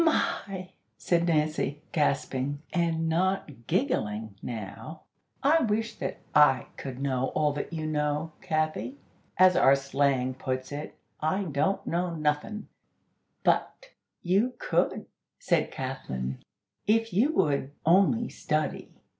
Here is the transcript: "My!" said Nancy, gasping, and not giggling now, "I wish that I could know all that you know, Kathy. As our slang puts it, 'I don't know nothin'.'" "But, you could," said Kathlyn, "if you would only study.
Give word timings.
"My!" 0.03 0.71
said 0.97 1.27
Nancy, 1.27 1.83
gasping, 1.91 2.63
and 2.73 3.07
not 3.07 3.67
giggling 3.67 4.33
now, 4.41 5.03
"I 5.43 5.59
wish 5.61 5.93
that 5.99 6.17
I 6.33 6.69
could 6.75 6.99
know 6.99 7.27
all 7.35 7.53
that 7.53 7.71
you 7.71 7.85
know, 7.85 8.31
Kathy. 8.41 8.97
As 9.37 9.55
our 9.55 9.75
slang 9.75 10.33
puts 10.33 10.71
it, 10.71 10.97
'I 11.19 11.43
don't 11.51 11.85
know 11.85 12.15
nothin'.'" 12.15 12.67
"But, 13.43 13.91
you 14.23 14.53
could," 14.57 15.05
said 15.37 15.71
Kathlyn, 15.71 16.39
"if 16.87 17.13
you 17.13 17.31
would 17.33 17.69
only 17.85 18.27
study. 18.27 18.89